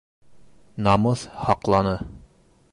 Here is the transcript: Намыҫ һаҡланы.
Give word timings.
Намыҫ 0.87 1.27
һаҡланы. 1.45 1.95